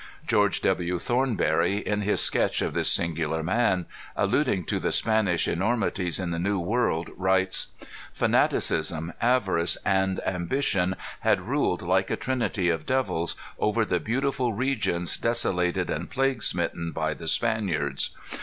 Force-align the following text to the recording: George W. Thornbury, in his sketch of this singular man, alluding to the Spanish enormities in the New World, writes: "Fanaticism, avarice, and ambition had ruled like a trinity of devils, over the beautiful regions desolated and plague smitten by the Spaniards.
George 0.25 0.61
W. 0.63 0.97
Thornbury, 0.97 1.77
in 1.77 2.01
his 2.01 2.19
sketch 2.19 2.63
of 2.63 2.73
this 2.73 2.91
singular 2.91 3.43
man, 3.43 3.85
alluding 4.15 4.63
to 4.63 4.79
the 4.79 4.91
Spanish 4.91 5.47
enormities 5.47 6.19
in 6.19 6.31
the 6.31 6.39
New 6.39 6.57
World, 6.57 7.11
writes: 7.15 7.67
"Fanaticism, 8.11 9.13
avarice, 9.21 9.75
and 9.85 10.19
ambition 10.25 10.95
had 11.19 11.41
ruled 11.41 11.83
like 11.83 12.09
a 12.09 12.15
trinity 12.15 12.67
of 12.67 12.87
devils, 12.87 13.35
over 13.59 13.85
the 13.85 13.99
beautiful 13.99 14.53
regions 14.53 15.17
desolated 15.17 15.91
and 15.91 16.09
plague 16.09 16.41
smitten 16.41 16.91
by 16.91 17.13
the 17.13 17.27
Spaniards. 17.27 18.15